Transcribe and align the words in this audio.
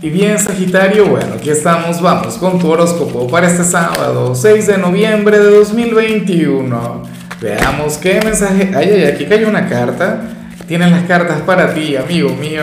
Y 0.00 0.10
bien, 0.10 0.38
Sagitario, 0.38 1.06
bueno, 1.06 1.34
aquí 1.34 1.50
estamos, 1.50 2.00
vamos 2.00 2.38
con 2.38 2.60
tu 2.60 2.70
horóscopo 2.70 3.26
para 3.26 3.48
este 3.48 3.64
sábado, 3.64 4.32
6 4.32 4.68
de 4.68 4.78
noviembre 4.78 5.40
de 5.40 5.50
2021. 5.50 7.02
Veamos 7.40 7.98
qué 7.98 8.20
mensaje... 8.22 8.70
Ay, 8.76 8.90
ay, 8.94 9.04
aquí 9.06 9.26
cayó 9.26 9.48
una 9.48 9.68
carta. 9.68 10.20
Tienen 10.68 10.92
las 10.92 11.02
cartas 11.02 11.40
para 11.40 11.74
ti, 11.74 11.96
amigo 11.96 12.30
mío. 12.30 12.62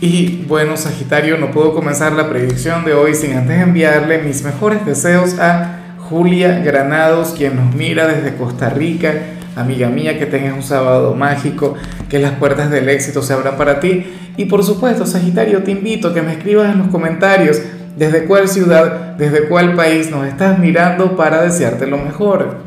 Y 0.00 0.44
bueno, 0.48 0.78
Sagitario, 0.78 1.36
no 1.36 1.50
puedo 1.50 1.74
comenzar 1.74 2.12
la 2.12 2.30
predicción 2.30 2.86
de 2.86 2.94
hoy 2.94 3.14
sin 3.14 3.34
antes 3.34 3.60
enviarle 3.60 4.22
mis 4.22 4.42
mejores 4.42 4.86
deseos 4.86 5.38
a 5.38 5.80
Julia 5.98 6.60
Granados, 6.60 7.34
quien 7.36 7.56
nos 7.56 7.74
mira 7.74 8.06
desde 8.06 8.36
Costa 8.36 8.70
Rica. 8.70 9.12
Amiga 9.54 9.88
mía, 9.88 10.18
que 10.18 10.24
tengas 10.24 10.54
un 10.54 10.62
sábado 10.62 11.14
mágico, 11.14 11.74
que 12.08 12.18
las 12.18 12.32
puertas 12.32 12.70
del 12.70 12.88
éxito 12.88 13.20
se 13.22 13.34
abran 13.34 13.58
para 13.58 13.80
ti. 13.80 14.06
Y 14.36 14.46
por 14.46 14.64
supuesto, 14.64 15.06
Sagitario, 15.06 15.62
te 15.62 15.70
invito 15.70 16.08
a 16.08 16.14
que 16.14 16.22
me 16.22 16.32
escribas 16.32 16.72
en 16.72 16.78
los 16.78 16.88
comentarios 16.88 17.60
desde 17.96 18.24
cuál 18.24 18.48
ciudad, 18.48 19.14
desde 19.16 19.48
cuál 19.48 19.74
país 19.74 20.10
nos 20.10 20.26
estás 20.26 20.58
mirando 20.58 21.16
para 21.16 21.42
desearte 21.42 21.86
lo 21.86 21.98
mejor. 21.98 22.58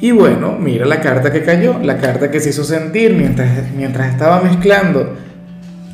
Y 0.00 0.12
bueno, 0.12 0.56
mira 0.58 0.86
la 0.86 1.00
carta 1.00 1.32
que 1.32 1.42
cayó, 1.42 1.78
la 1.82 1.98
carta 1.98 2.30
que 2.30 2.38
se 2.38 2.50
hizo 2.50 2.62
sentir 2.62 3.14
mientras, 3.14 3.72
mientras 3.74 4.12
estaba 4.12 4.40
mezclando. 4.40 5.16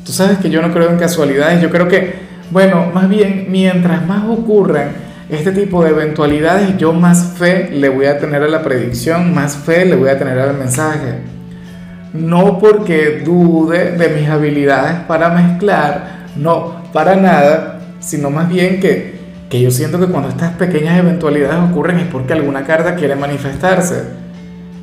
Tú 0.05 0.11
sabes 0.11 0.37
que 0.37 0.49
yo 0.49 0.61
no 0.61 0.71
creo 0.71 0.89
en 0.89 0.97
casualidades, 0.97 1.61
yo 1.61 1.71
creo 1.71 1.87
que, 1.87 2.13
bueno, 2.51 2.91
más 2.93 3.09
bien, 3.09 3.47
mientras 3.49 4.05
más 4.05 4.25
ocurran 4.29 4.89
este 5.29 5.51
tipo 5.51 5.83
de 5.83 5.89
eventualidades, 5.89 6.77
yo 6.77 6.93
más 6.93 7.33
fe 7.37 7.69
le 7.71 7.89
voy 7.89 8.05
a 8.05 8.19
tener 8.19 8.43
a 8.43 8.47
la 8.47 8.61
predicción, 8.61 9.33
más 9.33 9.55
fe 9.55 9.85
le 9.85 9.95
voy 9.95 10.09
a 10.09 10.19
tener 10.19 10.37
al 10.37 10.55
mensaje. 10.55 11.34
No 12.15 12.59
porque 12.59 13.21
dude 13.25 13.91
de 13.91 14.09
mis 14.09 14.29
habilidades 14.29 15.01
para 15.07 15.29
mezclar, 15.29 16.25
no, 16.35 16.83
para 16.93 17.15
nada, 17.15 17.79
sino 17.99 18.29
más 18.29 18.49
bien 18.49 18.79
que, 18.79 19.15
que 19.49 19.61
yo 19.61 19.71
siento 19.71 19.99
que 19.99 20.07
cuando 20.07 20.29
estas 20.29 20.53
pequeñas 20.53 20.97
eventualidades 20.97 21.69
ocurren 21.71 21.99
es 21.99 22.07
porque 22.07 22.33
alguna 22.33 22.63
carta 22.63 22.95
quiere 22.95 23.15
manifestarse. 23.15 24.03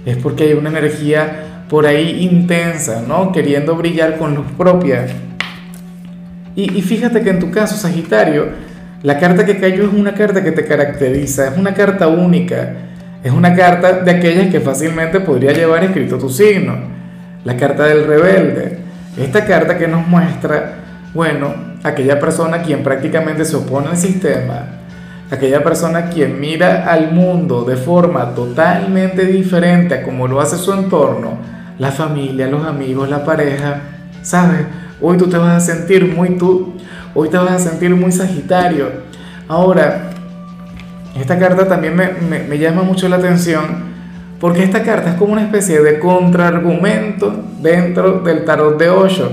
Es 0.05 0.17
porque 0.17 0.45
hay 0.45 0.53
una 0.55 0.71
energía 0.71 1.65
por 1.69 1.87
ahí 1.87 2.23
intensa, 2.23 3.03
¿no? 3.07 3.33
Queriendo 3.33 3.77
brillar 3.77 4.19
con 4.19 4.35
luz 4.35 4.47
propia. 4.59 5.07
Y, 6.55 6.77
y 6.77 6.83
fíjate 6.83 7.23
que 7.23 7.31
en 7.31 7.39
tu 7.39 7.51
caso, 7.51 7.77
Sagitario, 7.77 8.49
la 9.03 9.19
carta 9.19 9.45
que 9.45 9.59
cayó 9.59 9.85
es 9.85 9.93
una 9.93 10.15
carta 10.15 10.45
que 10.45 10.53
te 10.53 10.65
caracteriza, 10.65 11.49
es 11.49 11.59
una 11.59 11.75
carta 11.75 12.07
única, 12.07 12.75
es 13.25 13.33
una 13.33 13.55
carta 13.55 14.01
de 14.01 14.11
aquellas 14.11 14.49
que 14.49 14.61
fácilmente 14.61 15.19
podría 15.21 15.53
llevar 15.53 15.83
escrito 15.83 16.19
tu 16.19 16.29
signo, 16.29 16.75
la 17.45 17.57
carta 17.57 17.85
del 17.85 18.07
rebelde. 18.07 18.79
Esta 19.17 19.45
carta 19.45 19.77
que 19.77 19.89
nos 19.89 20.07
muestra, 20.07 20.75
bueno, 21.15 21.55
aquella 21.83 22.19
persona 22.19 22.63
quien 22.63 22.83
prácticamente 22.83 23.45
se 23.45 23.57
opone 23.57 23.89
al 23.89 23.97
sistema, 23.97 24.65
aquella 25.31 25.63
persona 25.63 26.09
quien 26.09 26.41
mira 26.41 26.91
al 26.91 27.13
mundo 27.13 27.65
de 27.65 27.77
forma 27.77 28.35
totalmente 28.35 29.27
diferente 29.27 29.95
a 29.95 30.03
como 30.03 30.29
lo 30.29 30.41
hace 30.41 30.57
su 30.57 30.73
entorno, 30.73 31.39
la 31.79 31.91
familia, 31.91 32.47
los 32.47 32.67
amigos, 32.67 33.09
la 33.11 33.25
pareja, 33.25 33.81
¿sabes? 34.23 34.61
Hoy 35.01 35.19
tú 35.19 35.27
te 35.27 35.37
vas 35.37 35.57
a 35.57 35.75
sentir 35.75 36.07
muy 36.07 36.39
tú, 36.39 36.75
hoy 37.15 37.29
te 37.29 37.37
vas 37.37 37.53
a 37.53 37.59
sentir 37.59 37.95
muy 37.95 38.13
sagitario. 38.13 38.89
Ahora, 39.49 40.11
esta 41.19 41.39
carta 41.39 41.67
también 41.67 41.97
me, 41.97 42.09
me, 42.09 42.39
me 42.45 42.59
llama 42.59 42.83
mucho 42.83 43.09
la 43.09 43.17
atención 43.17 43.92
porque 44.43 44.65
esta 44.65 44.83
carta 44.83 45.11
es 45.11 45.15
como 45.15 45.35
una 45.35 45.45
especie 45.45 45.81
de 45.83 46.01
contraargumento 46.01 47.33
dentro 47.61 48.23
del 48.23 48.45
tarot 48.45 48.77
de 48.77 48.89
Osho. 48.89 49.31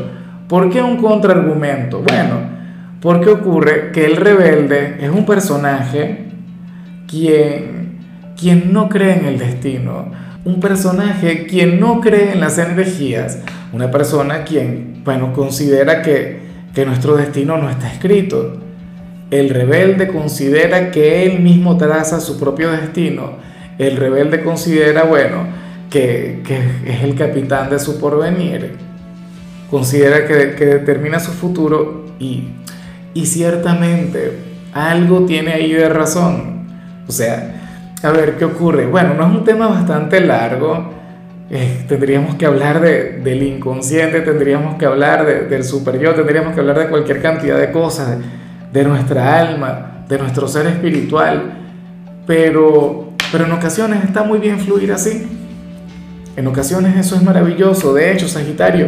¿Por 0.47 0.69
qué 0.69 0.83
un 0.83 0.97
contraargumento? 0.97 2.03
Bueno, 2.03 2.35
porque 3.01 3.31
ocurre 3.31 3.89
que 3.91 4.05
el 4.05 4.17
rebelde 4.17 4.97
es 5.01 5.09
un 5.09 5.25
personaje 5.25 6.27
quien, 7.07 7.97
quien 8.39 8.71
no 8.71 8.87
cree 8.87 9.17
en 9.17 9.25
el 9.25 9.39
destino, 9.39 10.11
un 10.45 10.59
personaje 10.59 11.47
quien 11.47 11.79
no 11.79 12.01
cree 12.01 12.33
en 12.33 12.39
las 12.39 12.59
energías, 12.59 13.39
una 13.73 13.89
persona 13.89 14.43
quien, 14.43 15.01
bueno, 15.03 15.33
considera 15.33 16.03
que, 16.03 16.39
que 16.75 16.85
nuestro 16.85 17.17
destino 17.17 17.57
no 17.57 17.67
está 17.71 17.91
escrito. 17.91 18.59
El 19.31 19.49
rebelde 19.49 20.07
considera 20.09 20.91
que 20.91 21.25
él 21.25 21.39
mismo 21.39 21.77
traza 21.77 22.19
su 22.19 22.39
propio 22.39 22.69
destino. 22.69 23.48
El 23.79 23.97
rebelde 23.97 24.43
considera, 24.43 25.03
bueno, 25.03 25.47
que, 25.89 26.43
que 26.45 26.57
es 26.85 27.03
el 27.03 27.15
capitán 27.15 27.71
de 27.71 27.79
su 27.79 27.99
porvenir. 27.99 28.75
Considera 29.71 30.27
que, 30.27 30.53
que 30.55 30.65
determina 30.65 31.19
su 31.19 31.31
futuro 31.31 32.05
y, 32.19 32.49
y 33.15 33.25
ciertamente 33.25 34.33
algo 34.73 35.25
tiene 35.25 35.53
ahí 35.53 35.71
de 35.71 35.89
razón. 35.89 36.67
O 37.07 37.11
sea, 37.11 37.95
a 38.03 38.11
ver, 38.11 38.37
¿qué 38.37 38.45
ocurre? 38.45 38.85
Bueno, 38.85 39.15
no 39.15 39.27
es 39.27 39.35
un 39.35 39.43
tema 39.43 39.67
bastante 39.67 40.19
largo 40.19 40.99
eh, 41.51 41.85
tendríamos 41.87 42.35
que 42.35 42.45
hablar 42.45 42.79
de, 42.79 43.21
del 43.23 43.41
inconsciente, 43.41 44.21
tendríamos 44.21 44.75
que 44.75 44.85
hablar 44.85 45.25
de, 45.25 45.47
del 45.47 45.63
superior, 45.63 46.13
tendríamos 46.15 46.53
que 46.53 46.59
hablar 46.59 46.77
de 46.77 46.89
cualquier 46.89 47.23
cantidad 47.23 47.57
de 47.57 47.71
cosas, 47.71 48.17
de 48.71 48.83
nuestra 48.83 49.39
alma, 49.39 50.03
de 50.07 50.19
nuestro 50.19 50.47
ser 50.47 50.67
espiritual, 50.67 51.57
pero, 52.27 53.08
pero 53.31 53.45
en 53.45 53.51
ocasiones 53.51 54.03
está 54.03 54.23
muy 54.23 54.39
bien 54.39 54.59
fluir 54.59 54.91
así. 54.91 55.27
En 56.35 56.47
ocasiones 56.47 56.97
eso 56.97 57.15
es 57.15 57.23
maravilloso. 57.23 57.93
De 57.93 58.11
hecho, 58.11 58.27
Sagitario, 58.27 58.87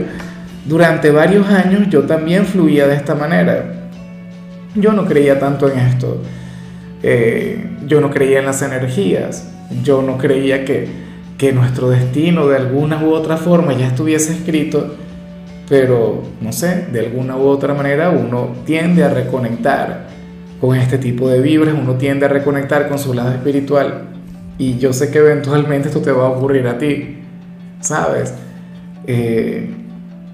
durante 0.65 1.11
varios 1.11 1.47
años 1.49 1.89
yo 1.89 2.03
también 2.03 2.45
fluía 2.45 2.87
de 2.87 2.95
esta 2.95 3.13
manera. 3.13 3.89
Yo 4.75 4.93
no 4.93 5.05
creía 5.05 5.39
tanto 5.39 5.69
en 5.69 5.79
esto. 5.79 6.21
Eh, 7.03 7.77
yo 7.85 7.99
no 7.99 8.09
creía 8.09 8.39
en 8.39 8.45
las 8.45 8.61
energías. 8.61 9.51
Yo 9.83 10.01
no 10.01 10.17
creía 10.17 10.65
que, 10.65 10.87
que 11.37 11.51
nuestro 11.51 11.89
destino 11.89 12.47
de 12.47 12.57
alguna 12.57 13.03
u 13.03 13.11
otra 13.11 13.37
forma 13.37 13.73
ya 13.73 13.87
estuviese 13.87 14.33
escrito, 14.33 14.95
pero 15.69 16.23
no 16.41 16.51
sé, 16.51 16.87
de 16.91 16.99
alguna 16.99 17.37
u 17.37 17.47
otra 17.47 17.73
manera 17.73 18.09
uno 18.09 18.49
tiende 18.65 19.03
a 19.03 19.09
reconectar 19.09 20.07
con 20.59 20.75
este 20.75 20.97
tipo 20.97 21.29
de 21.29 21.41
vibras, 21.41 21.73
uno 21.73 21.95
tiende 21.95 22.25
a 22.25 22.29
reconectar 22.29 22.89
con 22.89 22.99
su 22.99 23.13
lado 23.13 23.31
espiritual 23.31 24.11
y 24.57 24.77
yo 24.77 24.93
sé 24.93 25.11
que 25.11 25.19
eventualmente 25.19 25.87
esto 25.87 26.01
te 26.01 26.11
va 26.11 26.27
a 26.27 26.29
ocurrir 26.29 26.67
a 26.67 26.77
ti, 26.77 27.19
¿sabes? 27.79 28.33
Eh, 29.07 29.69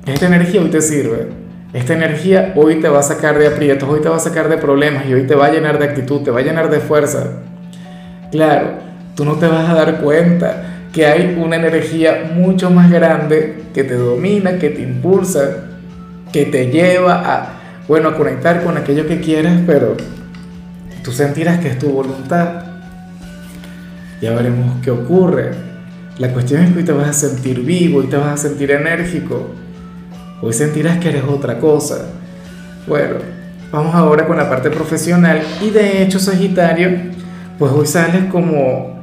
esta 0.05 0.27
energía 0.27 0.61
hoy 0.61 0.69
te 0.69 0.81
sirve, 0.81 1.27
esta 1.73 1.93
energía 1.93 2.53
hoy 2.55 2.79
te 2.79 2.89
va 2.89 2.99
a 2.99 3.03
sacar 3.03 3.37
de 3.37 3.47
aprietos, 3.47 3.87
hoy 3.89 4.01
te 4.01 4.09
va 4.09 4.17
a 4.17 4.19
sacar 4.19 4.49
de 4.49 4.57
problemas 4.57 5.05
y 5.05 5.13
hoy 5.13 5.27
te 5.27 5.35
va 5.35 5.47
a 5.47 5.51
llenar 5.51 5.79
de 5.79 5.85
actitud, 5.85 6.21
te 6.21 6.31
va 6.31 6.39
a 6.39 6.43
llenar 6.43 6.69
de 6.69 6.79
fuerza. 6.79 7.43
Claro, 8.31 8.71
tú 9.15 9.25
no 9.25 9.35
te 9.35 9.47
vas 9.47 9.69
a 9.69 9.73
dar 9.73 10.01
cuenta 10.01 10.63
que 10.93 11.05
hay 11.05 11.37
una 11.39 11.57
energía 11.57 12.31
mucho 12.33 12.69
más 12.69 12.89
grande 12.89 13.63
que 13.73 13.83
te 13.83 13.95
domina, 13.95 14.57
que 14.57 14.69
te 14.69 14.81
impulsa, 14.81 15.65
que 16.31 16.45
te 16.45 16.71
lleva 16.71 17.21
a, 17.23 17.53
bueno, 17.87 18.09
a 18.09 18.17
conectar 18.17 18.63
con 18.63 18.77
aquello 18.77 19.07
que 19.07 19.19
quieres, 19.21 19.53
pero 19.65 19.95
tú 21.03 21.11
sentirás 21.11 21.59
que 21.59 21.69
es 21.69 21.79
tu 21.79 21.89
voluntad. 21.89 22.66
Ya 24.21 24.31
veremos 24.33 24.81
qué 24.83 24.91
ocurre. 24.91 25.51
La 26.17 26.33
cuestión 26.33 26.63
es 26.63 26.71
que 26.71 26.79
hoy 26.79 26.85
te 26.85 26.91
vas 26.91 27.09
a 27.09 27.13
sentir 27.13 27.61
vivo, 27.61 27.99
hoy 27.99 28.07
te 28.07 28.17
vas 28.17 28.33
a 28.33 28.37
sentir 28.49 28.71
enérgico, 28.71 29.51
hoy 30.41 30.51
sentirás 30.51 30.97
que 30.97 31.09
eres 31.09 31.23
otra 31.23 31.59
cosa. 31.59 32.07
Bueno, 32.87 33.17
vamos 33.71 33.93
ahora 33.93 34.25
con 34.25 34.35
la 34.35 34.49
parte 34.49 34.71
profesional 34.71 35.41
y 35.61 35.69
de 35.69 36.01
hecho 36.01 36.19
Sagitario, 36.19 36.89
pues 37.59 37.71
hoy 37.71 37.85
sales 37.85 38.25
como, 38.31 38.99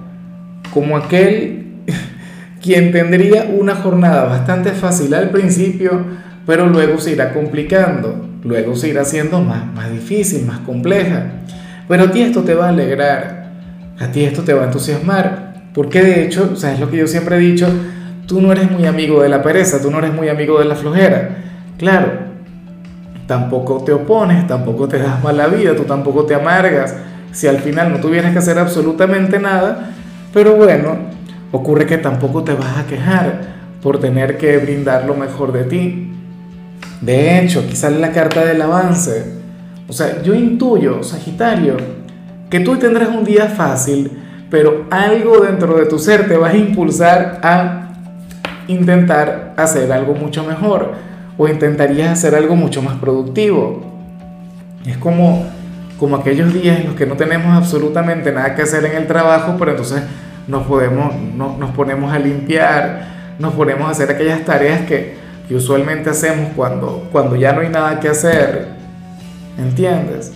como 0.73 0.97
aquel 0.97 1.85
quien 2.61 2.91
tendría 2.91 3.45
una 3.45 3.77
jornada 3.77 4.25
bastante 4.25 4.73
fácil 4.73 5.15
al 5.15 5.31
principio, 5.31 6.05
pero 6.47 6.67
luego 6.67 6.99
se 6.99 7.13
irá 7.13 7.33
complicando, 7.33 8.29
luego 8.43 8.75
se 8.75 8.89
irá 8.89 9.03
haciendo 9.03 9.41
más, 9.41 9.73
más 9.73 9.93
difícil, 9.93 10.45
más 10.47 10.59
compleja. 10.61 11.27
Pero 11.87 12.05
a 12.05 12.11
ti 12.11 12.23
esto 12.23 12.43
te 12.43 12.55
va 12.55 12.67
a 12.67 12.71
alegrar, 12.71 13.44
a 13.99 14.09
ti 14.09 14.25
esto 14.25 14.43
te 14.43 14.55
va 14.55 14.63
a 14.63 14.67
entusiasmar, 14.67 15.71
porque 15.75 16.03
de 16.03 16.25
hecho, 16.25 16.51
o 16.53 16.57
sea, 16.57 16.73
es 16.73 16.81
lo 16.81 16.91
que 16.91 16.97
yo 16.97 17.07
siempre 17.07 17.37
he 17.37 17.41
dicho, 17.41 17.69
tú 18.27 18.41
no 18.41 18.53
eres 18.53 18.71
muy 18.71 18.87
amigo 18.87 19.23
de 19.23 19.29
la 19.29 19.43
pereza, 19.43 19.81
tú 19.81 19.91
no 19.91 19.99
eres 19.99 20.13
muy 20.13 20.29
amigo 20.29 20.59
de 20.59 20.65
la 20.65 20.75
flojera. 20.75 21.37
Claro, 21.79 22.13
tampoco 23.27 23.83
te 23.85 23.93
opones, 23.93 24.47
tampoco 24.47 24.89
te 24.89 24.99
das 24.99 25.23
mala 25.23 25.47
vida, 25.47 25.75
tú 25.75 25.85
tampoco 25.85 26.25
te 26.25 26.35
amargas, 26.35 26.95
si 27.33 27.47
al 27.47 27.59
final 27.59 27.93
no 27.93 27.99
tuvieras 27.99 28.33
que 28.33 28.39
hacer 28.39 28.59
absolutamente 28.59 29.39
nada, 29.39 29.91
pero 30.33 30.57
bueno, 30.57 30.97
ocurre 31.53 31.87
que 31.87 31.99
tampoco 31.99 32.45
te 32.45 32.55
vas 32.55 32.79
a 32.79 32.87
quejar 32.87 33.55
por 33.83 33.99
tener 34.01 34.39
que 34.39 34.57
brindar 34.59 35.05
lo 35.05 35.15
mejor 35.15 35.53
de 35.53 35.65
ti. 35.65 36.11
De 37.01 37.39
hecho, 37.39 37.63
sale 37.73 37.99
la 37.99 38.13
carta 38.13 38.45
del 38.45 38.63
avance. 38.63 39.35
O 39.89 39.93
sea, 39.93 40.23
yo 40.23 40.35
intuyo, 40.35 41.03
Sagitario, 41.03 41.77
que 42.51 42.61
tú 42.61 42.77
tendrás 42.77 43.09
un 43.09 43.25
día 43.25 43.47
fácil, 43.47 44.11
pero 44.51 44.87
algo 44.91 45.41
dentro 45.41 45.77
de 45.77 45.87
tu 45.87 45.99
ser 45.99 46.29
te 46.29 46.37
va 46.37 46.49
a 46.49 46.57
impulsar 46.57 47.41
a 47.43 47.85
intentar 48.69 49.55
hacer 49.57 49.91
algo 49.93 50.15
mucho 50.15 50.45
mejor. 50.45 50.93
o 51.37 51.49
intentarías 51.49 52.13
hacer 52.13 52.37
algo 52.37 52.55
mucho 52.55 52.81
más 52.81 52.95
productivo. 52.99 53.83
Es 54.87 54.97
como, 54.99 55.45
como 55.99 56.15
aquellos 56.15 56.55
días 56.55 56.79
en 56.79 56.87
los 56.87 56.95
que 56.95 57.07
no 57.07 57.17
tenemos 57.17 57.57
absolutamente 57.57 58.31
nada 58.31 58.55
que 58.55 58.63
hacer 58.63 58.85
en 58.85 58.97
el 58.97 59.09
trabajo, 59.09 59.57
pero 59.59 59.73
entonces 59.73 60.03
nos, 60.47 60.65
podemos, 60.65 61.13
nos 61.35 61.71
ponemos 61.73 62.13
a 62.13 62.21
limpiar, 62.21 63.09
nos 63.41 63.53
ponemos 63.55 63.89
a 63.89 63.91
hacer 63.91 64.11
aquellas 64.13 64.45
tareas 64.45 64.83
que, 64.83 65.17
que 65.49 65.57
usualmente 65.57 66.11
hacemos 66.11 66.51
cuando, 66.55 67.09
cuando 67.11 67.35
ya 67.35 67.53
no 67.53 67.63
hay 67.63 67.69
nada 67.69 67.99
que 67.99 68.09
hacer. 68.09 68.69
¿Entiendes? 69.59 70.33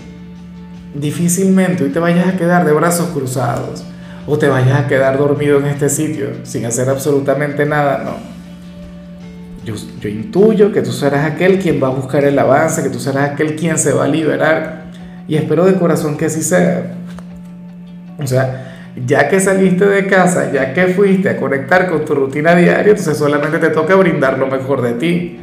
Difícilmente 0.94 1.85
hoy 1.85 1.90
te 1.90 1.99
vayas 1.99 2.26
a 2.26 2.37
quedar 2.37 2.64
de 2.64 2.73
brazos 2.73 3.08
cruzados 3.08 3.85
o 4.26 4.38
te 4.38 4.49
vayas 4.49 4.81
a 4.81 4.88
quedar 4.88 5.19
dormido 5.19 5.58
en 5.58 5.67
este 5.67 5.88
sitio 5.88 6.29
sin 6.44 6.64
hacer 6.67 6.88
absolutamente 6.88 7.67
nada, 7.67 8.02
no. 8.05 8.38
Yo, 9.64 9.75
yo, 10.00 10.08
intuyo 10.08 10.73
que 10.73 10.81
tú 10.81 10.93
serás 10.93 11.31
aquel 11.31 11.58
quien 11.58 11.82
va 11.82 11.88
a 11.88 11.90
buscar 11.90 12.25
el 12.25 12.38
avance, 12.38 12.82
que 12.82 12.88
tú 12.88 12.99
serás 12.99 13.31
aquel 13.31 13.55
quien 13.55 13.79
se 13.79 13.93
va 13.93 14.05
a 14.05 14.08
liberar 14.08 14.85
y 15.29 15.37
espero 15.37 15.67
de 15.67 15.75
corazón 15.75 16.17
que 16.17 16.25
así 16.25 16.43
sea. 16.43 16.94
O 18.19 18.26
sea, 18.26 18.69
ya 19.06 19.29
que 19.29 19.38
saliste 19.40 19.87
de 19.87 20.06
casa, 20.06 20.50
ya 20.50 20.73
que 20.73 20.88
fuiste 20.88 21.29
a 21.29 21.37
conectar 21.37 21.88
con 21.88 22.05
tu 22.05 22.14
rutina 22.14 22.55
diaria, 22.55 22.90
entonces 22.90 23.17
solamente 23.17 23.58
te 23.58 23.69
toca 23.69 23.94
brindar 23.94 24.38
lo 24.38 24.46
mejor 24.46 24.82
de 24.82 24.93
ti. 24.94 25.38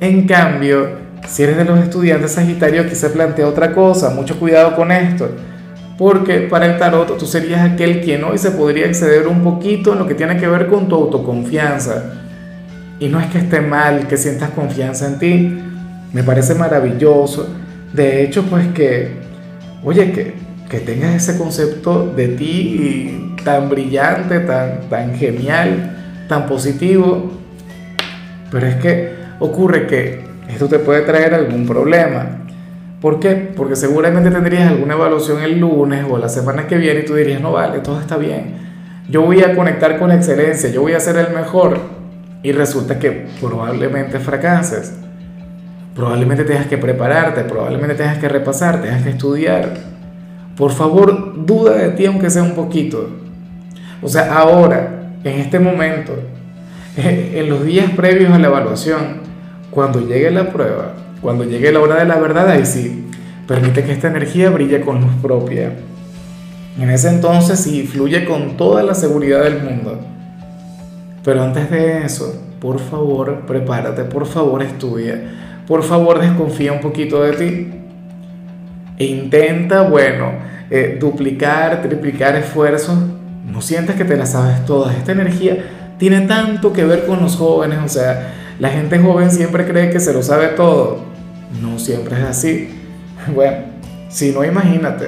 En 0.00 0.26
cambio, 0.26 1.05
si 1.28 1.42
eres 1.42 1.56
de 1.56 1.64
los 1.64 1.78
estudiantes 1.78 2.32
Sagitario, 2.32 2.82
aquí 2.82 2.94
se 2.94 3.10
plantea 3.10 3.46
otra 3.46 3.72
cosa, 3.72 4.10
mucho 4.10 4.38
cuidado 4.38 4.76
con 4.76 4.92
esto, 4.92 5.28
porque 5.98 6.40
para 6.40 6.66
el 6.66 6.78
tarot 6.78 7.18
tú 7.18 7.26
serías 7.26 7.60
aquel 7.60 8.00
quien 8.00 8.24
hoy 8.24 8.38
se 8.38 8.50
podría 8.50 8.86
exceder 8.86 9.26
un 9.26 9.42
poquito 9.42 9.92
en 9.92 9.98
lo 9.98 10.06
que 10.06 10.14
tiene 10.14 10.36
que 10.36 10.46
ver 10.46 10.66
con 10.66 10.88
tu 10.88 10.94
autoconfianza 10.94 12.22
y 12.98 13.08
no 13.08 13.20
es 13.20 13.26
que 13.26 13.38
esté 13.38 13.60
mal 13.60 14.06
que 14.06 14.16
sientas 14.16 14.50
confianza 14.50 15.06
en 15.06 15.18
ti, 15.18 15.58
me 16.12 16.22
parece 16.22 16.54
maravilloso. 16.54 17.46
De 17.92 18.22
hecho, 18.22 18.44
pues 18.44 18.66
que, 18.68 19.16
oye, 19.84 20.12
que, 20.12 20.34
que 20.68 20.80
tengas 20.80 21.14
ese 21.14 21.38
concepto 21.38 22.12
de 22.16 22.28
ti 22.28 23.34
tan 23.44 23.68
brillante, 23.68 24.40
tan, 24.40 24.88
tan 24.88 25.14
genial, 25.14 25.94
tan 26.28 26.46
positivo. 26.46 27.32
Pero 28.50 28.66
es 28.66 28.76
que 28.76 29.14
ocurre 29.40 29.86
que 29.86 30.25
esto 30.48 30.68
te 30.68 30.78
puede 30.78 31.02
traer 31.02 31.34
algún 31.34 31.66
problema. 31.66 32.46
¿Por 33.00 33.20
qué? 33.20 33.52
Porque 33.56 33.76
seguramente 33.76 34.30
tendrías 34.30 34.68
alguna 34.68 34.94
evaluación 34.94 35.42
el 35.42 35.60
lunes 35.60 36.04
o 36.08 36.18
la 36.18 36.28
semana 36.28 36.66
que 36.66 36.76
viene 36.76 37.00
y 37.00 37.04
tú 37.04 37.14
dirías, 37.14 37.40
no 37.40 37.52
vale, 37.52 37.80
todo 37.80 38.00
está 38.00 38.16
bien. 38.16 38.54
Yo 39.08 39.22
voy 39.22 39.42
a 39.42 39.54
conectar 39.54 39.98
con 39.98 40.10
excelencia, 40.10 40.70
yo 40.70 40.82
voy 40.82 40.92
a 40.92 41.00
ser 41.00 41.16
el 41.16 41.34
mejor 41.34 41.78
y 42.42 42.52
resulta 42.52 42.98
que 42.98 43.26
probablemente 43.40 44.18
fracases. 44.18 44.94
Probablemente 45.94 46.44
tengas 46.44 46.66
que 46.66 46.78
prepararte, 46.78 47.44
probablemente 47.44 47.94
tengas 47.94 48.18
que 48.18 48.28
repasar, 48.28 48.82
tengas 48.82 49.02
que 49.02 49.10
estudiar. 49.10 49.74
Por 50.56 50.72
favor, 50.72 51.46
duda 51.46 51.74
de 51.76 51.90
ti 51.90 52.06
aunque 52.06 52.30
sea 52.30 52.42
un 52.42 52.54
poquito. 52.54 53.10
O 54.02 54.08
sea, 54.08 54.34
ahora, 54.34 55.12
en 55.22 55.40
este 55.40 55.58
momento, 55.58 56.12
en 56.96 57.48
los 57.48 57.64
días 57.64 57.90
previos 57.90 58.32
a 58.32 58.38
la 58.38 58.48
evaluación, 58.48 59.25
cuando 59.76 60.00
llegue 60.00 60.30
la 60.30 60.48
prueba, 60.48 60.94
cuando 61.20 61.44
llegue 61.44 61.70
la 61.70 61.80
hora 61.80 61.96
de 61.96 62.06
la 62.06 62.16
verdad, 62.16 62.48
ahí 62.48 62.64
sí, 62.64 63.04
permite 63.46 63.84
que 63.84 63.92
esta 63.92 64.08
energía 64.08 64.48
brille 64.48 64.80
con 64.80 65.02
luz 65.02 65.12
propia. 65.20 65.70
En 66.80 66.88
ese 66.88 67.10
entonces 67.10 67.60
sí, 67.60 67.86
fluye 67.86 68.24
con 68.24 68.56
toda 68.56 68.82
la 68.82 68.94
seguridad 68.94 69.44
del 69.44 69.62
mundo. 69.62 70.00
Pero 71.22 71.42
antes 71.42 71.70
de 71.70 72.06
eso, 72.06 72.42
por 72.58 72.80
favor, 72.80 73.42
prepárate, 73.46 74.04
por 74.04 74.24
favor, 74.24 74.62
estudia, 74.62 75.20
por 75.66 75.82
favor, 75.82 76.20
desconfía 76.20 76.72
un 76.72 76.80
poquito 76.80 77.22
de 77.22 77.32
ti. 77.32 77.70
E 78.96 79.04
intenta, 79.04 79.82
bueno, 79.82 80.32
eh, 80.70 80.96
duplicar, 80.98 81.82
triplicar 81.82 82.34
esfuerzos. 82.34 82.96
No 83.44 83.60
sientes 83.60 83.94
que 83.94 84.06
te 84.06 84.16
la 84.16 84.24
sabes 84.24 84.64
todas. 84.64 84.96
Esta 84.96 85.12
energía 85.12 85.58
tiene 85.98 86.22
tanto 86.22 86.72
que 86.72 86.86
ver 86.86 87.04
con 87.04 87.20
los 87.20 87.36
jóvenes. 87.36 87.80
O 87.84 87.88
sea, 87.88 88.32
la 88.58 88.70
gente 88.70 88.98
joven 88.98 89.30
siempre 89.30 89.66
cree 89.66 89.90
que 89.90 90.00
se 90.00 90.12
lo 90.12 90.22
sabe 90.22 90.48
todo. 90.48 91.00
No 91.60 91.78
siempre 91.78 92.16
es 92.16 92.24
así. 92.24 92.70
Bueno, 93.34 93.56
si 94.08 94.30
no, 94.30 94.44
imagínate, 94.44 95.06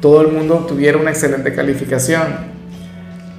todo 0.00 0.22
el 0.22 0.28
mundo 0.28 0.64
tuviera 0.66 0.96
una 0.96 1.10
excelente 1.10 1.52
calificación 1.52 2.52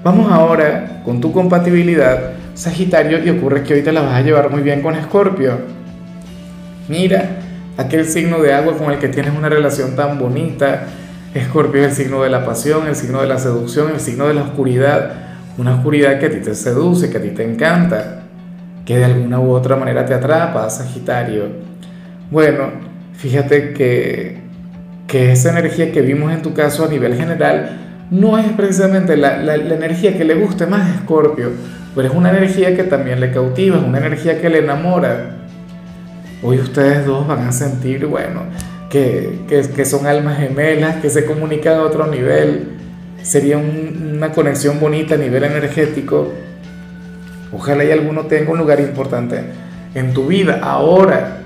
Vamos 0.03 0.29
ahora 0.29 1.01
con 1.05 1.21
tu 1.21 1.31
compatibilidad, 1.31 2.33
Sagitario, 2.55 3.23
y 3.23 3.29
ocurre 3.29 3.63
que 3.63 3.73
hoy 3.73 3.83
te 3.83 3.93
la 3.93 4.01
vas 4.01 4.15
a 4.15 4.21
llevar 4.21 4.51
muy 4.51 4.61
bien 4.61 4.81
con 4.81 4.95
Escorpio. 4.95 5.59
Mira, 6.89 7.37
aquel 7.77 8.05
signo 8.05 8.39
de 8.39 8.53
agua 8.53 8.77
con 8.77 8.91
el 8.91 8.99
que 8.99 9.07
tienes 9.07 9.33
una 9.33 9.47
relación 9.47 9.95
tan 9.95 10.19
bonita. 10.19 10.87
Escorpio 11.33 11.85
es 11.85 11.91
el 11.91 11.95
signo 11.95 12.21
de 12.21 12.29
la 12.29 12.45
pasión, 12.45 12.85
el 12.85 12.97
signo 12.97 13.21
de 13.21 13.27
la 13.27 13.39
seducción, 13.39 13.91
el 13.93 14.01
signo 14.01 14.27
de 14.27 14.33
la 14.33 14.41
oscuridad. 14.41 15.13
Una 15.57 15.75
oscuridad 15.75 16.19
que 16.19 16.25
a 16.25 16.31
ti 16.31 16.41
te 16.41 16.53
seduce, 16.53 17.09
que 17.09 17.19
a 17.19 17.21
ti 17.21 17.29
te 17.29 17.49
encanta, 17.49 18.22
que 18.85 18.97
de 18.97 19.05
alguna 19.05 19.39
u 19.39 19.51
otra 19.51 19.75
manera 19.75 20.05
te 20.05 20.13
atrapa, 20.13 20.69
Sagitario. 20.69 21.45
Bueno, 22.29 22.69
fíjate 23.13 23.73
que, 23.73 24.37
que 25.07 25.31
esa 25.31 25.51
energía 25.51 25.91
que 25.91 26.01
vimos 26.01 26.33
en 26.33 26.41
tu 26.41 26.53
caso 26.53 26.85
a 26.85 26.89
nivel 26.89 27.15
general 27.15 27.79
no 28.11 28.37
es 28.37 28.45
precisamente 28.53 29.17
la, 29.17 29.37
la, 29.37 29.55
energía 29.55 30.17
que 30.17 30.23
le 30.23 30.35
guste 30.35 30.65
más 30.65 30.89
a 30.89 30.95
Escorpio, 30.95 31.51
pero 31.95 32.07
es 32.09 32.13
una 32.13 32.29
energía 32.29 32.75
que 32.75 32.83
también 32.83 33.19
le 33.19 33.31
cautiva, 33.31 33.77
es 33.77 33.83
una 33.83 33.99
energía 33.99 34.39
que 34.41 34.49
le 34.49 34.59
enamora. 34.59 35.37
Hoy 36.43 36.59
ustedes 36.59 37.05
dos 37.05 37.25
van 37.27 37.47
a 37.47 37.51
sentir, 37.51 38.05
bueno, 38.05 38.41
que, 38.89 39.39
que 39.47 39.85
son 39.85 40.05
almas 40.05 40.37
gemelas, 40.37 40.97
que 40.97 41.09
se 41.09 41.25
comunican 41.25 41.79
a 41.79 41.83
otro 41.83 42.05
nivel. 42.07 42.73
Sería 43.21 43.57
una 43.57 44.31
conexión 44.31 44.79
bonita 44.79 45.15
a 45.15 45.17
nivel 45.17 45.45
energético. 45.45 46.33
Ojalá 47.53 47.83
y 47.83 47.91
alguno 47.91 48.21
tenga 48.21 48.51
un 48.51 48.57
lugar 48.57 48.79
importante 48.79 49.43
en 49.93 50.13
tu 50.13 50.27
vida. 50.27 50.59
Ahora, 50.61 51.37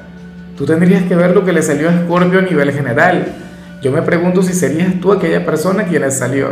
tú 0.57 0.65
tendrías 0.65 1.03
que 1.03 1.15
ver 1.15 1.31
lo 1.31 1.43
que 1.43 1.53
le 1.53 1.61
salió 1.61 1.89
a 1.89 1.93
Escorpio 1.93 2.39
a 2.39 2.43
nivel 2.43 2.71
general 2.71 3.25
yo 3.81 3.91
me 3.91 4.01
pregunto 4.01 4.41
si 4.41 4.53
serías 4.53 4.99
tú 4.99 5.11
aquella 5.11 5.45
persona 5.45 5.83
quien 5.83 6.01
le 6.01 6.09
salió. 6.09 6.49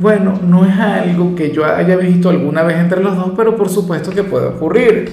Bueno, 0.00 0.38
no 0.42 0.66
es 0.66 0.76
algo 0.76 1.34
que 1.36 1.52
yo 1.52 1.64
haya 1.64 1.96
visto 1.96 2.30
alguna 2.30 2.62
vez 2.64 2.78
entre 2.78 3.02
los 3.02 3.16
dos, 3.16 3.32
pero 3.36 3.56
por 3.56 3.68
supuesto 3.68 4.10
que 4.10 4.24
puede 4.24 4.46
ocurrir. 4.46 5.10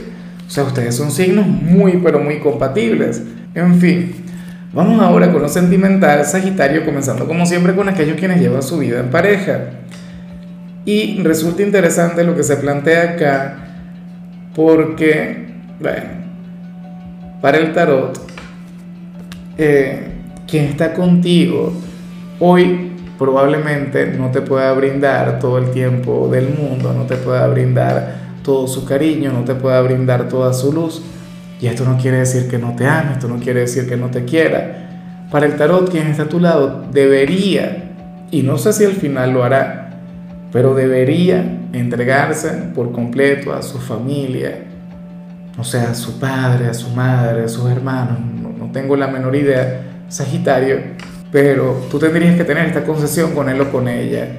O 0.48 0.50
sea, 0.50 0.64
ustedes 0.64 0.96
son 0.96 1.12
signos 1.12 1.46
muy, 1.46 1.98
pero 2.04 2.20
muy 2.20 2.40
compatibles. 2.40 3.22
En 3.54 3.80
fin, 3.80 4.16
vamos 4.74 5.00
ahora 5.02 5.32
con 5.32 5.44
lo 5.44 5.48
sentimental, 5.48 6.26
Sagitario, 6.26 6.84
comenzando 6.86 7.26
como 7.28 7.46
siempre 7.46 7.76
con 7.76 7.88
aquellos 7.88 8.18
quienes 8.18 8.42
llevan 8.42 8.64
su 8.64 8.80
vida 8.80 9.00
en 9.00 9.10
pareja. 9.10 9.60
Y 10.86 11.22
resulta 11.24 11.64
interesante 11.64 12.24
lo 12.24 12.36
que 12.36 12.44
se 12.44 12.58
plantea 12.58 13.14
acá, 13.14 13.58
porque, 14.56 15.48
bueno, 15.80 16.04
para 17.42 17.58
el 17.58 17.74
tarot, 17.74 18.20
eh, 19.58 20.08
quien 20.48 20.66
está 20.66 20.94
contigo 20.94 21.74
hoy 22.40 22.92
probablemente 23.18 24.08
no 24.08 24.30
te 24.30 24.42
pueda 24.42 24.72
brindar 24.74 25.40
todo 25.40 25.58
el 25.58 25.72
tiempo 25.72 26.28
del 26.32 26.50
mundo, 26.50 26.94
no 26.94 27.04
te 27.04 27.16
pueda 27.16 27.48
brindar 27.48 28.16
todo 28.44 28.68
su 28.68 28.86
cariño, 28.86 29.32
no 29.32 29.44
te 29.44 29.56
pueda 29.56 29.82
brindar 29.82 30.28
toda 30.28 30.54
su 30.54 30.72
luz. 30.72 31.02
Y 31.62 31.68
esto 31.68 31.86
no 31.86 31.98
quiere 31.98 32.18
decir 32.18 32.50
que 32.50 32.58
no 32.58 32.76
te 32.76 32.86
ame, 32.86 33.14
esto 33.14 33.28
no 33.28 33.40
quiere 33.40 33.62
decir 33.62 33.88
que 33.88 33.96
no 33.96 34.10
te 34.10 34.26
quiera. 34.26 35.28
Para 35.32 35.46
el 35.46 35.56
tarot, 35.56 35.90
quien 35.90 36.08
está 36.08 36.24
a 36.24 36.30
tu 36.30 36.40
lado 36.40 36.86
debería, 36.92 37.92
y 38.30 38.44
no 38.44 38.58
sé 38.58 38.74
si 38.74 38.84
al 38.84 38.94
final 38.94 39.32
lo 39.32 39.44
hará, 39.44 39.85
pero 40.56 40.74
debería 40.74 41.44
entregarse 41.74 42.48
por 42.74 42.94
completo 42.94 43.52
a 43.52 43.62
su 43.62 43.78
familia, 43.78 44.60
o 45.58 45.66
sea, 45.66 45.92
a 45.92 45.96
su 45.96 46.18
padre, 46.18 46.70
a 46.70 46.74
su 46.74 46.92
madre, 46.92 47.44
a 47.44 47.50
sus 47.50 47.70
hermanos, 47.70 48.18
no, 48.42 48.52
no 48.58 48.72
tengo 48.72 48.96
la 48.96 49.08
menor 49.08 49.36
idea 49.36 49.82
Sagitario, 50.08 50.78
pero 51.30 51.86
tú 51.92 52.00
tendrías 52.00 52.38
que 52.38 52.46
tener 52.46 52.68
esta 52.68 52.86
concesión 52.86 53.34
con 53.34 53.50
él 53.50 53.60
o 53.60 53.70
con 53.70 53.90
ella. 53.90 54.30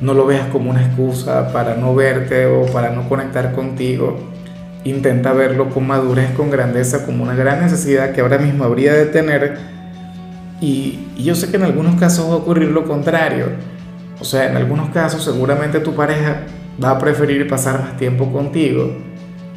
No 0.00 0.14
lo 0.14 0.24
veas 0.24 0.46
como 0.46 0.70
una 0.70 0.80
excusa 0.80 1.52
para 1.52 1.74
no 1.74 1.94
verte 1.94 2.46
o 2.46 2.64
para 2.64 2.88
no 2.88 3.06
conectar 3.06 3.52
contigo. 3.52 4.18
Intenta 4.84 5.34
verlo 5.34 5.68
con 5.68 5.86
madurez, 5.86 6.30
con 6.30 6.50
grandeza, 6.50 7.04
como 7.04 7.22
una 7.22 7.34
gran 7.34 7.60
necesidad 7.60 8.12
que 8.12 8.22
ahora 8.22 8.38
mismo 8.38 8.64
habría 8.64 8.94
de 8.94 9.04
tener. 9.04 9.58
Y, 10.58 11.08
y 11.18 11.24
yo 11.24 11.34
sé 11.34 11.50
que 11.50 11.58
en 11.58 11.64
algunos 11.64 12.00
casos 12.00 12.30
va 12.30 12.32
a 12.32 12.36
ocurrir 12.36 12.70
lo 12.70 12.84
contrario. 12.84 13.48
O 14.20 14.24
sea, 14.24 14.50
en 14.50 14.56
algunos 14.56 14.90
casos 14.90 15.24
seguramente 15.24 15.80
tu 15.80 15.94
pareja 15.94 16.42
va 16.82 16.90
a 16.90 16.98
preferir 16.98 17.48
pasar 17.48 17.80
más 17.80 17.96
tiempo 17.96 18.30
contigo, 18.32 18.96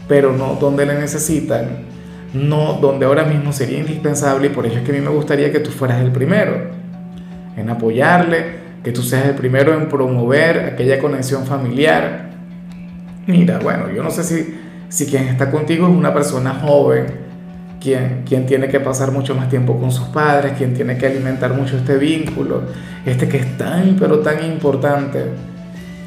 pero 0.08 0.34
no 0.34 0.56
donde 0.56 0.86
le 0.86 0.96
necesitan 0.96 1.94
no 2.34 2.74
donde 2.82 3.06
ahora 3.06 3.24
mismo 3.24 3.54
sería 3.54 3.80
indispensable 3.80 4.48
y 4.48 4.50
por 4.50 4.66
eso 4.66 4.78
es 4.78 4.84
que 4.84 4.92
a 4.92 4.96
mí 4.96 5.02
me 5.02 5.10
gustaría 5.10 5.52
que 5.52 5.60
tú 5.60 5.70
fueras 5.70 6.02
el 6.02 6.12
primero 6.12 6.72
en 7.56 7.70
apoyarle, 7.70 8.64
que 8.84 8.92
tú 8.92 9.04
seas 9.04 9.28
el 9.28 9.36
primero 9.36 9.74
en 9.76 9.88
promover 9.88 10.60
aquella 10.74 11.00
conexión 11.00 11.46
familiar. 11.46 12.32
Mira, 13.28 13.60
bueno, 13.60 13.92
yo 13.92 14.04
no 14.04 14.10
sé 14.10 14.24
si, 14.24 14.60
si 14.90 15.06
quien 15.06 15.28
está 15.28 15.52
contigo 15.52 15.88
es 15.88 15.94
una 15.94 16.14
persona 16.14 16.56
joven, 16.56 17.06
quien, 17.84 18.24
quien 18.26 18.46
tiene 18.46 18.70
que 18.70 18.80
pasar 18.80 19.12
mucho 19.12 19.36
más 19.36 19.50
tiempo 19.50 19.78
con 19.78 19.92
sus 19.92 20.08
padres, 20.08 20.54
quien 20.58 20.74
tiene 20.74 20.98
que 20.98 21.06
alimentar 21.06 21.54
mucho 21.54 21.76
este 21.76 21.98
vínculo, 21.98 22.62
este 23.06 23.28
que 23.28 23.38
es 23.38 23.58
tan, 23.58 23.98
pero 24.00 24.20
tan 24.20 24.44
importante. 24.46 25.26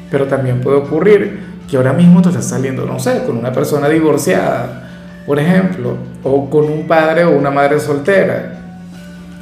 Pero 0.09 0.25
también 0.25 0.59
puede 0.59 0.77
ocurrir 0.77 1.39
que 1.69 1.77
ahora 1.77 1.93
mismo 1.93 2.21
tú 2.23 2.29
estás 2.29 2.47
saliendo, 2.47 2.83
no 2.85 2.97
sé, 2.97 3.23
con 3.25 3.37
una 3.37 3.51
persona 3.51 3.87
divorciada, 3.89 4.89
por 5.27 5.37
ejemplo, 5.37 5.97
o 6.23 6.49
con 6.49 6.65
un 6.65 6.87
padre 6.87 7.25
o 7.25 7.37
una 7.37 7.51
madre 7.51 7.79
soltera. 7.79 8.53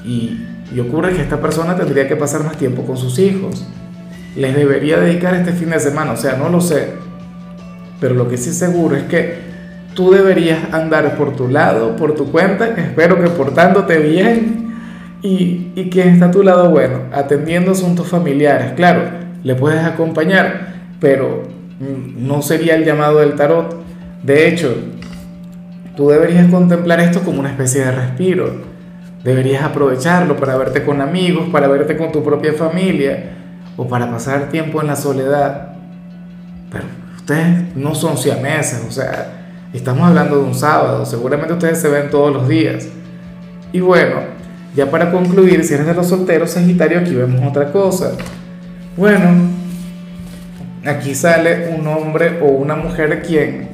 Y, 0.04 0.46
y 0.74 0.80
ocurre 0.82 1.14
que 1.14 1.22
esta 1.22 1.40
persona 1.40 1.78
tendría 1.78 2.06
que 2.06 2.18
pasar 2.18 2.44
más 2.44 2.58
tiempo 2.58 2.84
con 2.84 2.98
sus 2.98 3.18
hijos. 3.18 3.66
Les 4.36 4.54
debería 4.54 5.00
dedicar 5.00 5.36
este 5.36 5.54
fin 5.54 5.70
de 5.70 5.80
semana, 5.80 6.12
o 6.12 6.18
sea, 6.18 6.36
no 6.36 6.50
lo 6.50 6.60
sé. 6.60 6.90
Pero 8.02 8.14
lo 8.14 8.28
que 8.28 8.36
sí 8.36 8.52
seguro 8.52 8.98
es 8.98 9.04
que 9.04 9.45
tú 9.96 10.12
deberías 10.12 10.74
andar 10.74 11.18
por 11.18 11.36
tu 11.36 11.48
lado, 11.48 11.96
por 11.96 12.14
tu 12.16 12.32
cuenta, 12.32 12.68
espero 12.78 13.20
que 13.20 13.30
portándote 13.30 13.98
bien 13.98 14.76
y, 15.22 15.72
y 15.76 15.90
quien 15.90 16.10
está 16.10 16.26
a 16.26 16.32
tu 16.32 16.44
lado, 16.44 16.70
bueno, 16.70 17.00
atendiendo 17.12 17.72
asuntos 17.72 18.08
familiares, 18.08 18.74
claro, 18.74 19.02
le 19.44 19.56
puedes 19.56 19.84
acompañar, 19.84 20.76
pero 21.00 21.44
no 21.80 22.42
sería 22.42 22.76
el 22.76 22.86
llamado 22.86 23.20
del 23.20 23.36
tarot. 23.36 23.76
De 24.24 24.48
hecho, 24.48 24.76
tú 25.96 26.10
deberías 26.10 26.50
contemplar 26.50 27.00
esto 27.00 27.22
como 27.22 27.40
una 27.40 27.50
especie 27.50 27.86
de 27.86 27.92
respiro. 27.92 28.76
Deberías 29.24 29.64
aprovecharlo 29.64 30.38
para 30.38 30.56
verte 30.58 30.84
con 30.84 31.02
amigos, 31.02 31.50
para 31.52 31.68
verte 31.68 31.98
con 31.98 32.12
tu 32.12 32.24
propia 32.24 32.54
familia 32.54 33.32
o 33.76 33.88
para 33.88 34.10
pasar 34.10 34.50
tiempo 34.50 34.82
en 34.82 34.88
la 34.88 34.96
soledad. 34.96 35.74
Pero 36.72 36.86
ustedes 37.18 37.76
no 37.76 37.96
son 37.96 38.18
siameses, 38.18 38.86
o 38.88 38.92
sea, 38.92 39.35
Estamos 39.76 40.08
hablando 40.08 40.38
de 40.38 40.44
un 40.44 40.56
sábado, 40.56 41.06
seguramente 41.06 41.52
ustedes 41.52 41.82
se 41.82 41.90
ven 41.90 42.10
todos 42.10 42.34
los 42.34 42.48
días. 42.48 42.88
Y 43.74 43.82
bueno, 43.82 44.22
ya 44.74 44.90
para 44.90 45.12
concluir, 45.12 45.66
si 45.66 45.74
eres 45.74 45.86
de 45.86 45.94
los 45.94 46.08
solteros, 46.08 46.52
Sagitario, 46.52 47.00
aquí 47.00 47.14
vemos 47.14 47.46
otra 47.46 47.74
cosa. 47.74 48.14
Bueno, 48.96 49.50
aquí 50.86 51.14
sale 51.14 51.76
un 51.78 51.86
hombre 51.88 52.40
o 52.42 52.46
una 52.46 52.78
mujer 52.78 53.22
quien, 53.22 53.68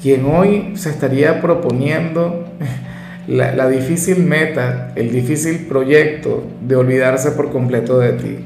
quien 0.00 0.24
hoy 0.24 0.72
se 0.76 0.88
estaría 0.88 1.42
proponiendo 1.42 2.46
la, 3.28 3.54
la 3.54 3.68
difícil 3.68 4.24
meta, 4.24 4.92
el 4.96 5.12
difícil 5.12 5.66
proyecto 5.66 6.42
de 6.62 6.74
olvidarse 6.74 7.32
por 7.32 7.52
completo 7.52 7.98
de 7.98 8.12
ti, 8.14 8.38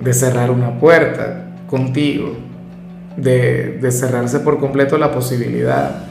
de 0.00 0.12
cerrar 0.12 0.50
una 0.50 0.80
puerta 0.80 1.44
contigo 1.68 2.47
de, 3.18 3.90
cerrarse 3.90 4.40
por 4.40 4.58
completo 4.58 4.96
la 4.96 5.10
posibilidad 5.10 6.02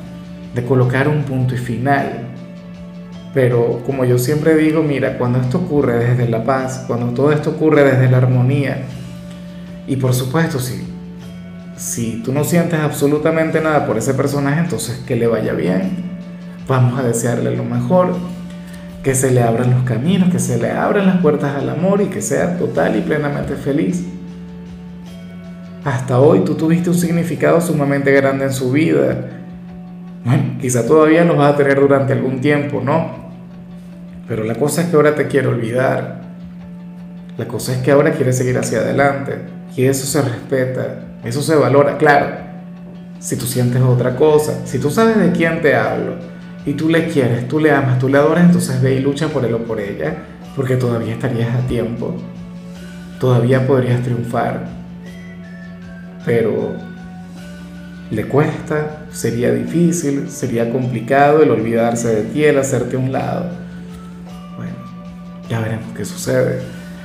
de 0.54 0.64
colocar 0.64 1.08
un 1.08 1.24
punto 1.24 1.56
y 1.56 1.58
final. 1.58 2.28
Pero 3.34 3.82
como 3.86 4.06
yo 4.06 4.18
siempre 4.18 4.56
digo, 4.56 4.84
mira, 4.84 5.18
cuando 5.18 5.40
esto 5.40 5.60
ocurre 5.60 5.98
desde 6.00 6.28
la 6.28 6.44
paz, 6.44 6.84
cuando 6.88 7.14
todo 7.14 7.32
esto 7.32 7.52
ocurre 7.52 7.84
desde 7.84 8.10
la 8.10 8.18
armonía, 8.18 8.84
y 9.86 9.96
por 9.98 10.14
supuesto, 10.14 10.60
si, 10.60 10.86
si 11.78 12.22
tú 12.24 12.34
no 12.34 12.44
sientes 12.44 12.80
absolutamente 12.80 13.62
nada 13.62 13.86
por 13.86 13.98
ese 13.98 14.14
personaje, 14.14 14.62
entonces 14.62 14.98
que 15.06 15.16
le 15.16 15.28
vaya 15.28 15.54
bien. 15.54 16.06
Vamos 16.68 17.00
a 17.00 17.04
desearle 17.04 17.56
lo 17.56 17.64
mejor, 17.64 18.16
que 19.04 19.16
se 19.16 19.32
le 19.32 19.42
abran 19.42 19.72
los 19.72 19.84
caminos, 19.84 20.30
que 20.30 20.40
se 20.40 20.58
le 20.58 20.72
abran 20.72 21.06
las 21.06 21.18
puertas 21.18 21.56
al 21.56 21.70
amor 21.70 22.02
y 22.02 22.08
que 22.08 22.22
sea 22.22 22.58
total 22.58 22.98
y 22.98 23.02
plenamente 23.02 23.56
feliz 23.56 24.04
hasta 25.84 26.20
hoy 26.20 26.42
tú 26.42 26.56
tuviste 26.56 26.90
un 26.90 26.96
significado 26.96 27.62
sumamente 27.62 28.12
grande 28.12 28.46
en 28.46 28.54
su 28.54 28.72
vida. 28.72 29.16
Bueno, 30.26 30.58
quizá 30.60 30.86
todavía 30.86 31.24
lo 31.24 31.36
vas 31.36 31.54
a 31.54 31.58
tener 31.58 31.80
durante 31.80 32.14
algún 32.14 32.42
tiempo, 32.42 32.82
¿no? 32.84 33.28
Pero 34.28 34.44
la 34.44 34.56
cosa 34.56 34.82
es 34.82 34.88
que 34.88 34.96
ahora 34.96 35.16
te 35.16 35.28
quiero 35.28 35.52
olvidar. 35.52 36.22
La 37.38 37.48
cosa 37.48 37.74
es 37.74 37.78
que 37.80 37.92
ahora 37.92 38.12
quieres 38.12 38.38
seguir 38.38 38.58
hacia 38.58 38.80
adelante. 38.80 39.40
Y 39.76 39.86
eso 39.86 40.06
se 40.06 40.22
respeta, 40.22 41.06
eso 41.24 41.42
se 41.42 41.56
valora, 41.56 41.98
claro. 41.98 42.28
Si 43.20 43.36
tú 43.38 43.46
sientes 43.46 43.82
otra 43.82 44.16
cosa, 44.16 44.66
si 44.66 44.80
tú 44.80 44.90
sabes 44.90 45.18
de 45.18 45.32
quién 45.32 45.62
te 45.62 45.76
hablo 45.76 46.16
y 46.66 46.74
tú 46.74 46.90
le 46.90 47.08
quieres, 47.08 47.48
tú 47.48 47.60
le 47.60 47.72
amas, 47.72 48.00
tú 48.00 48.10
le 48.10 48.18
adoras, 48.18 48.44
entonces 48.44 48.82
ve 48.82 48.96
y 48.96 49.00
lucha 49.00 49.28
por 49.30 49.46
él 49.46 49.54
o 49.54 49.60
por 49.60 49.80
ella, 49.80 50.16
porque 50.56 50.76
todavía 50.76 51.14
estarías 51.14 51.56
a 51.56 51.60
tiempo. 51.68 52.16
Todavía 53.20 53.66
podrías 53.66 54.02
triunfar 54.04 54.77
pero 56.28 56.74
le 58.12 58.28
cuesta, 58.28 59.06
sería 59.12 59.52
difícil, 59.52 60.30
sería 60.30 60.70
complicado 60.70 61.42
el 61.42 61.50
olvidarse 61.50 62.10
de 62.10 62.22
ti, 62.24 62.44
el 62.44 62.60
hacerte 62.60 62.98
a 62.98 63.00
un 63.00 63.14
lado. 63.14 63.46
Bueno, 64.58 64.74
ya 65.50 65.62
veremos 65.62 65.88
qué 65.96 66.04
sucede. 66.04 66.60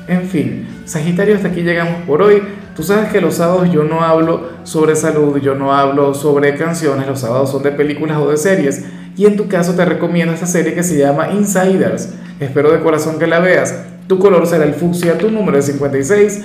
En 0.08 0.22
fin, 0.28 0.66
Sagitario, 0.86 1.36
hasta 1.36 1.48
aquí 1.48 1.62
llegamos 1.62 2.02
por 2.04 2.20
hoy. 2.20 2.42
Tú 2.74 2.82
sabes 2.82 3.12
que 3.12 3.20
los 3.20 3.34
sábados 3.34 3.70
yo 3.70 3.84
no 3.84 4.02
hablo 4.02 4.48
sobre 4.64 4.96
salud, 4.96 5.38
yo 5.38 5.54
no 5.54 5.72
hablo 5.72 6.14
sobre 6.14 6.56
canciones, 6.56 7.06
los 7.06 7.20
sábados 7.20 7.52
son 7.52 7.62
de 7.62 7.70
películas 7.70 8.18
o 8.18 8.28
de 8.28 8.36
series. 8.36 8.84
Y 9.16 9.26
en 9.26 9.36
tu 9.36 9.46
caso 9.46 9.74
te 9.74 9.84
recomiendo 9.84 10.34
esta 10.34 10.46
serie 10.46 10.74
que 10.74 10.82
se 10.82 10.98
llama 10.98 11.30
Insiders. 11.30 12.08
Espero 12.40 12.72
de 12.72 12.80
corazón 12.80 13.20
que 13.20 13.28
la 13.28 13.38
veas. 13.38 13.72
Tu 14.08 14.18
color 14.18 14.48
será 14.48 14.64
el 14.64 14.74
fucsia, 14.74 15.16
tu 15.16 15.30
número 15.30 15.58
es 15.58 15.66
56. 15.66 16.44